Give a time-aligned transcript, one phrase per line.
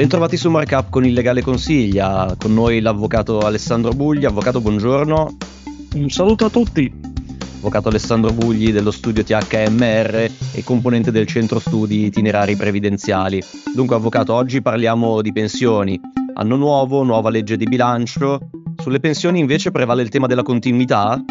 [0.00, 4.24] Bentrovati su Markup con il legale consiglia, con noi l'avvocato Alessandro Bugli.
[4.24, 5.36] Avvocato, buongiorno.
[5.96, 6.90] Un saluto a tutti.
[7.58, 13.42] Avvocato Alessandro Bugli dello studio THMR e componente del centro studi itinerari previdenziali.
[13.74, 16.00] Dunque, avvocato, oggi parliamo di pensioni.
[16.32, 18.48] Anno nuovo, nuova legge di bilancio.
[18.78, 21.22] Sulle pensioni invece prevale il tema della continuità?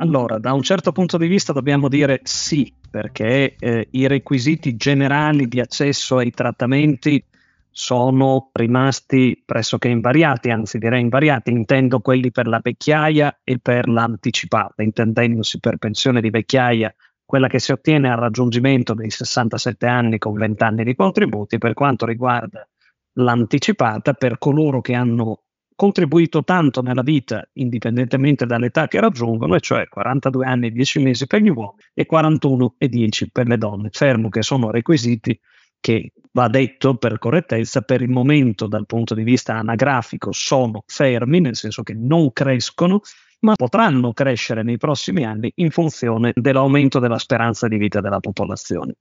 [0.00, 5.48] Allora, da un certo punto di vista dobbiamo dire sì, perché eh, i requisiti generali
[5.48, 7.24] di accesso ai trattamenti
[7.70, 14.82] sono rimasti pressoché invariati, anzi direi invariati, intendo quelli per la vecchiaia e per l'anticipata,
[14.82, 16.94] intendendosi per pensione di vecchiaia.
[17.24, 21.74] Quella che si ottiene al raggiungimento dei 67 anni con 20 anni di contributi, per
[21.74, 22.68] quanto riguarda
[23.14, 25.44] l'anticipata per coloro che hanno
[25.76, 31.26] contribuito tanto nella vita, indipendentemente dall'età che raggiungono, e cioè 42 anni e 10 mesi
[31.26, 35.40] per gli uomini e 41 e 10 per le donne, fermo che sono requisiti
[35.80, 41.40] che va detto per correttezza, per il momento dal punto di vista anagrafico sono fermi,
[41.40, 43.00] nel senso che non crescono,
[43.40, 48.96] ma potranno crescere nei prossimi anni in funzione dell'aumento della speranza di vita della popolazione.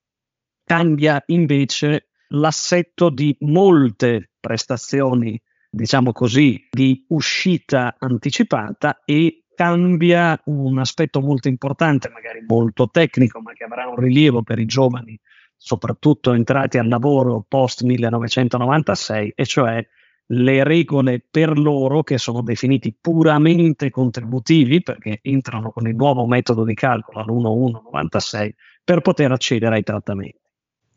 [0.63, 11.19] Cambia invece l'assetto di molte prestazioni, diciamo così, di uscita anticipata e cambia un aspetto
[11.19, 15.19] molto importante, magari molto tecnico, ma che avrà un rilievo per i giovani
[15.61, 19.85] soprattutto entrati al lavoro post 1996, e cioè
[20.31, 26.63] le regole per loro che sono definiti puramente contributivi perché entrano con il nuovo metodo
[26.63, 28.51] di calcolo all'1196
[28.83, 30.37] per poter accedere ai trattamenti.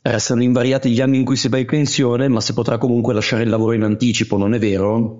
[0.03, 3.43] Restano invariati gli anni in cui si va in pensione, ma si potrà comunque lasciare
[3.43, 5.19] il lavoro in anticipo, non è vero?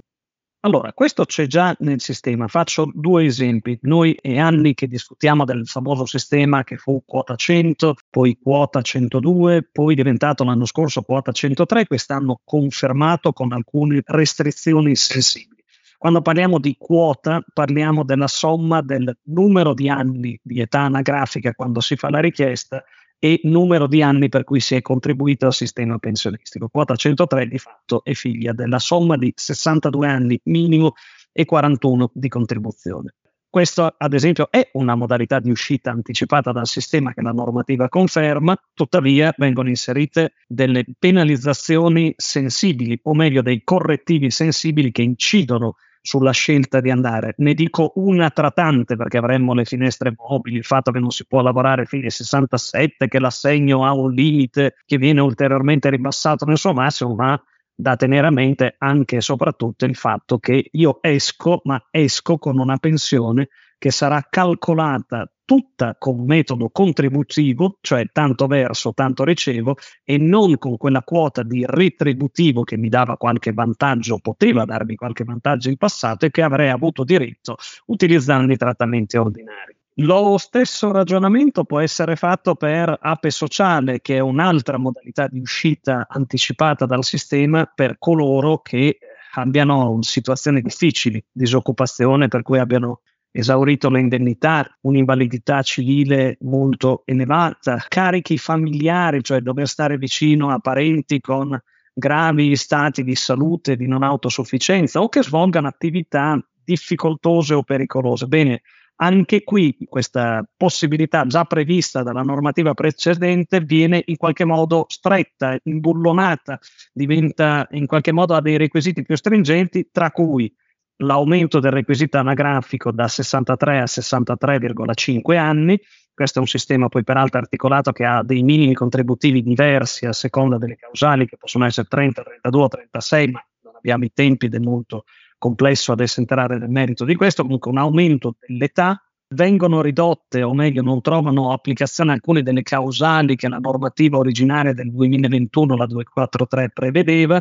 [0.65, 2.47] Allora, questo c'è già nel sistema.
[2.47, 3.77] Faccio due esempi.
[3.83, 9.69] Noi è anni che discutiamo del famoso sistema che fu quota 100, poi quota 102,
[9.73, 15.65] poi diventato l'anno scorso quota 103, quest'anno confermato con alcune restrizioni sensibili.
[15.99, 21.81] Quando parliamo di quota, parliamo della somma del numero di anni di età anagrafica quando
[21.81, 22.85] si fa la richiesta
[23.25, 26.67] e numero di anni per cui si è contribuito al sistema pensionistico.
[26.67, 30.95] Quota 103 di fatto è figlia della somma di 62 anni minimo
[31.31, 33.15] e 41 di contribuzione.
[33.49, 38.61] Questo, ad esempio, è una modalità di uscita anticipata dal sistema che la normativa conferma,
[38.75, 46.81] tuttavia vengono inserite delle penalizzazioni sensibili, o meglio dei correttivi sensibili che incidono sulla scelta
[46.81, 47.35] di andare.
[47.39, 51.25] Ne dico una tra tante perché avremmo le finestre mobili, il fatto che non si
[51.27, 56.59] può lavorare fino ai 67, che l'assegno ha un limite che viene ulteriormente ribassato nel
[56.59, 57.41] suo massimo, ma
[57.75, 62.59] da tenere a mente anche e soprattutto il fatto che io esco, ma esco con
[62.59, 63.49] una pensione
[63.83, 70.77] che sarà calcolata tutta con metodo contributivo, cioè tanto verso, tanto ricevo, e non con
[70.77, 76.27] quella quota di retributivo che mi dava qualche vantaggio, poteva darmi qualche vantaggio in passato
[76.27, 77.57] e che avrei avuto diritto
[77.87, 79.77] utilizzando i trattamenti ordinari.
[79.97, 86.07] Lo stesso ragionamento può essere fatto per ape sociale, che è un'altra modalità di uscita
[86.09, 88.99] anticipata dal sistema per coloro che
[89.35, 93.01] abbiano situazioni difficili, disoccupazione, per cui abbiano
[93.33, 101.21] esaurito le indennità, un'invalidità civile molto elevata, carichi familiari, cioè dover stare vicino a parenti
[101.21, 101.59] con
[101.95, 108.27] gravi stati di salute, di non autosufficienza o che svolgano attività difficoltose o pericolose.
[108.27, 108.63] Bene,
[108.97, 116.59] anche qui questa possibilità già prevista dalla normativa precedente viene in qualche modo stretta, imbullonata,
[116.93, 120.55] diventa in qualche modo ha dei requisiti più stringenti, tra cui
[121.03, 125.81] l'aumento del requisito anagrafico da 63 a 63,5 anni.
[126.15, 130.59] Questo è un sistema poi peraltro articolato che ha dei minimi contributivi diversi a seconda
[130.59, 134.59] delle causali, che possono essere 30, 32, 36, ma non abbiamo i tempi ed è
[134.59, 135.05] molto
[135.39, 137.43] complesso adesso entrare nel merito di questo.
[137.43, 139.03] Comunque un aumento dell'età
[139.33, 144.93] vengono ridotte, o meglio, non trovano applicazione alcune delle causali che la normativa originaria del
[144.93, 147.41] 2021, la 243, prevedeva,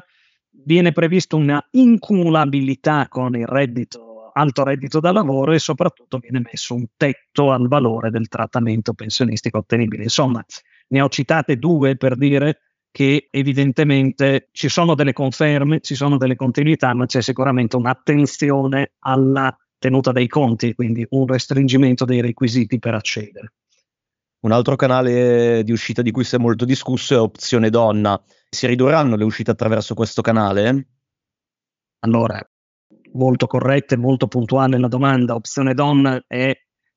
[0.63, 6.73] viene prevista una incumulabilità con il reddito, alto reddito da lavoro e soprattutto viene messo
[6.73, 10.03] un tetto al valore del trattamento pensionistico ottenibile.
[10.03, 10.43] Insomma,
[10.87, 12.59] ne ho citate due per dire
[12.91, 19.55] che evidentemente ci sono delle conferme, ci sono delle continuità, ma c'è sicuramente un'attenzione alla
[19.79, 23.53] tenuta dei conti, quindi un restringimento dei requisiti per accedere.
[24.41, 28.21] Un altro canale di uscita di cui si è molto discusso è Opzione Donna
[28.53, 30.88] si ridurranno le uscite attraverso questo canale?
[32.00, 32.38] Allora,
[33.13, 35.36] molto corretta e molto puntuale la domanda.
[35.36, 36.53] Opzione donna è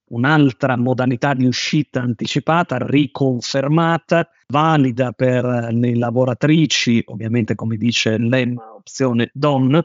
[0.06, 9.30] un'altra modalità di uscita anticipata, riconfermata, valida per le lavoratrici, ovviamente come dice l'EMA, opzione
[9.32, 9.80] DON,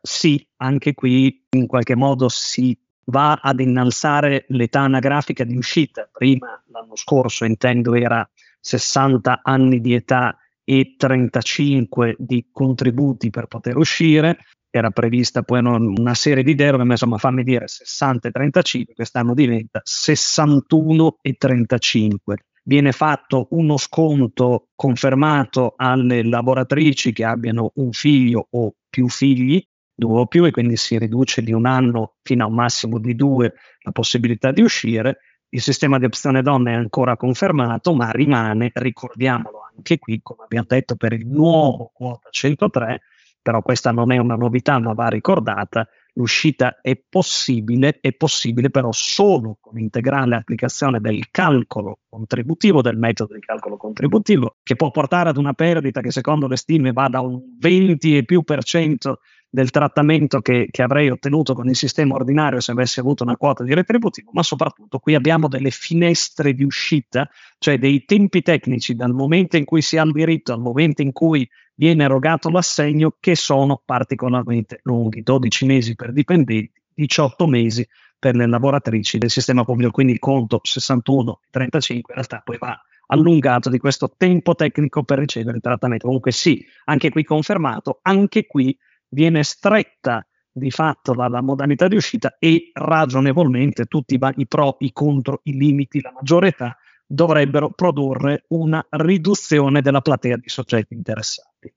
[0.00, 6.08] sì, anche qui in qualche modo si va ad innalzare l'età anagrafica di uscita.
[6.10, 8.26] Prima, l'anno scorso, intendo, era
[8.60, 10.34] 60 anni di età
[10.70, 14.38] e 35 di contributi per poter uscire.
[14.70, 19.34] Era prevista poi una serie di deroghe, ma insomma fammi dire 60 e 35, quest'anno
[19.34, 22.36] diventa 61 e 35.
[22.62, 29.60] Viene fatto uno sconto confermato alle lavoratrici che abbiano un figlio o più figli,
[29.92, 33.16] due o più, e quindi si riduce di un anno fino a un massimo di
[33.16, 35.18] due la possibilità di uscire
[35.52, 40.66] il sistema di opzione donna è ancora confermato, ma rimane, ricordiamolo anche qui, come abbiamo
[40.68, 43.00] detto, per il nuovo quota 103,
[43.42, 48.92] però questa non è una novità, ma va ricordata, l'uscita è possibile, è possibile però
[48.92, 55.30] solo con integrale applicazione del calcolo contributivo, del metodo di calcolo contributivo, che può portare
[55.30, 59.20] ad una perdita che secondo le stime va da un 20 e più per cento
[59.50, 63.64] del trattamento che, che, avrei ottenuto con il sistema ordinario se avessi avuto una quota
[63.64, 69.12] di retributivo, ma soprattutto qui abbiamo delle finestre di uscita, cioè dei tempi tecnici dal
[69.12, 73.34] momento in cui si ha il diritto al momento in cui viene erogato l'assegno che
[73.34, 77.86] sono particolarmente lunghi, 12 mesi per dipendenti, 18 mesi
[78.18, 82.80] per le lavoratrici del sistema pubblico, quindi il conto 61-35 in realtà poi va
[83.12, 86.06] allungato di questo tempo tecnico per ricevere il trattamento.
[86.06, 88.76] Comunque sì, anche qui confermato, anche qui
[89.10, 95.40] viene stretta di fatto dalla modalità di uscita e ragionevolmente tutti i pro, i contro,
[95.44, 96.76] i limiti, la maggiore età
[97.06, 101.72] dovrebbero produrre una riduzione della platea di soggetti interessati.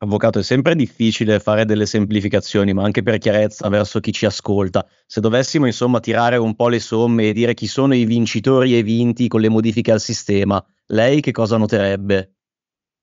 [0.00, 4.86] Avvocato, è sempre difficile fare delle semplificazioni, ma anche per chiarezza verso chi ci ascolta.
[5.06, 8.78] Se dovessimo insomma tirare un po' le somme e dire chi sono i vincitori e
[8.78, 12.37] i vinti con le modifiche al sistema, lei che cosa noterebbe?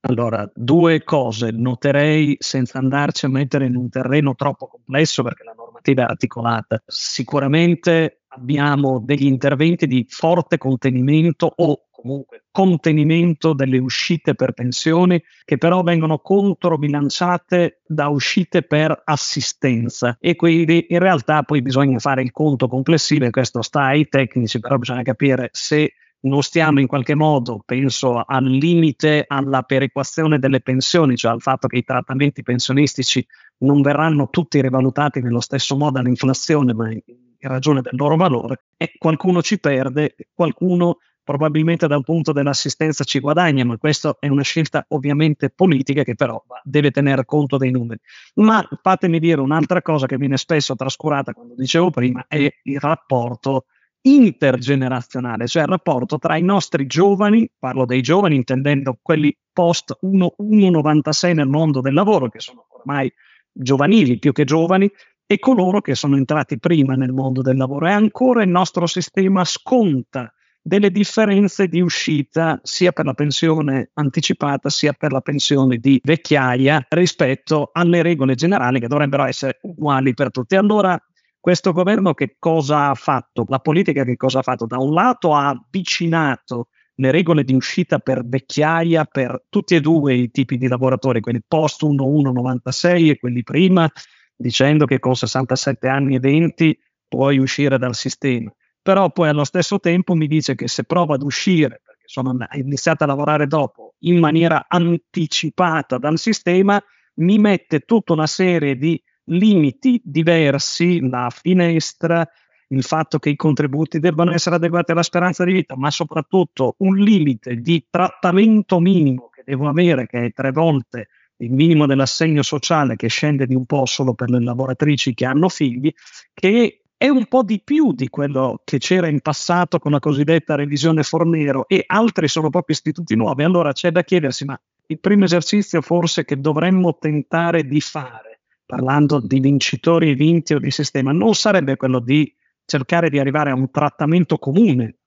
[0.08, 5.56] Allora, due cose noterei senza andarci a mettere in un terreno troppo complesso perché la
[5.58, 6.80] normativa è articolata.
[6.86, 15.58] Sicuramente abbiamo degli interventi di forte contenimento o comunque contenimento delle uscite per pensioni che
[15.58, 22.32] però vengono controbilanciate da uscite per assistenza e quindi in realtà poi bisogna fare il
[22.32, 25.94] conto complessivo e questo sta ai tecnici, però bisogna capire se
[26.26, 31.68] non stiamo in qualche modo, penso, al limite alla perequazione delle pensioni, cioè al fatto
[31.68, 33.26] che i trattamenti pensionistici
[33.60, 37.02] non verranno tutti rivalutati nello stesso modo all'inflazione, ma in
[37.40, 43.66] ragione del loro valore, e qualcuno ci perde, qualcuno probabilmente dal punto dell'assistenza ci guadagna,
[43.66, 48.00] ma questa è una scelta ovviamente politica che però deve tenere conto dei numeri.
[48.36, 53.66] Ma fatemi dire un'altra cosa che viene spesso trascurata, quando dicevo prima, è il rapporto
[54.08, 61.34] intergenerazionale, cioè il rapporto tra i nostri giovani, parlo dei giovani intendendo quelli post 1,96
[61.34, 63.12] nel mondo del lavoro, che sono ormai
[63.52, 64.90] giovanili più che giovani,
[65.28, 67.88] e coloro che sono entrati prima nel mondo del lavoro.
[67.88, 70.32] E ancora il nostro sistema sconta
[70.62, 76.86] delle differenze di uscita sia per la pensione anticipata sia per la pensione di vecchiaia
[76.90, 80.56] rispetto alle regole generali che dovrebbero essere uguali per tutti.
[80.56, 81.00] Allora
[81.46, 83.46] questo governo che cosa ha fatto?
[83.50, 84.66] La politica che cosa ha fatto?
[84.66, 90.16] Da un lato ha avvicinato le regole di uscita per vecchiaia per tutti e due
[90.16, 93.88] i tipi di lavoratori, quelli post 1196 e quelli prima,
[94.36, 98.52] dicendo che con 67 anni e 20 puoi uscire dal sistema.
[98.82, 103.04] Però poi allo stesso tempo mi dice che se prova ad uscire, perché sono iniziato
[103.04, 106.84] a lavorare dopo, in maniera anticipata dal sistema,
[107.18, 112.28] mi mette tutta una serie di limiti diversi, la finestra,
[112.70, 116.98] il fatto che i contributi debbano essere adeguati alla speranza di vita, ma soprattutto un
[116.98, 122.96] limite di trattamento minimo che devo avere, che è tre volte il minimo dell'assegno sociale,
[122.96, 125.94] che scende di un po' solo per le lavoratrici che hanno figli,
[126.34, 130.56] che è un po' di più di quello che c'era in passato con la cosiddetta
[130.56, 133.44] revisione Fornero e altri sono proprio istituti nuovi.
[133.44, 138.35] Allora c'è da chiedersi, ma il primo esercizio forse che dovremmo tentare di fare
[138.66, 142.34] parlando di vincitori e vinti o di sistema, non sarebbe quello di
[142.66, 144.98] cercare di arrivare a un trattamento comune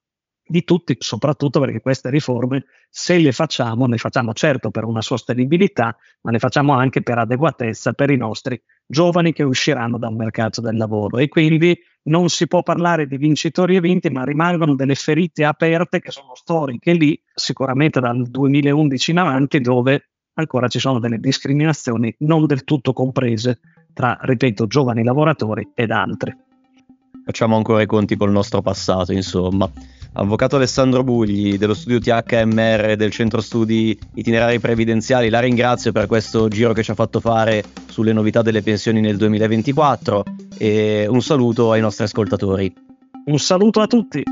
[0.49, 5.95] di tutti, soprattutto perché queste riforme, se le facciamo, le facciamo certo per una sostenibilità,
[6.21, 10.75] ma le facciamo anche per adeguatezza per i nostri giovani che usciranno dal mercato del
[10.75, 11.19] lavoro.
[11.19, 15.99] E quindi non si può parlare di vincitori e vinti, ma rimangono delle ferite aperte
[15.99, 22.13] che sono storiche lì, sicuramente dal 2011 in avanti, dove ancora ci sono delle discriminazioni
[22.19, 23.59] non del tutto comprese
[23.93, 26.35] tra, ripeto, giovani lavoratori ed altri.
[27.25, 29.69] facciamo ancora i conti col nostro passato, insomma.
[30.13, 36.47] Avvocato Alessandro Bugli dello studio THMR del centro studi itinerari previdenziali, la ringrazio per questo
[36.47, 40.23] giro che ci ha fatto fare sulle novità delle pensioni nel 2024
[40.57, 42.73] e un saluto ai nostri ascoltatori.
[43.25, 44.23] Un saluto a tutti.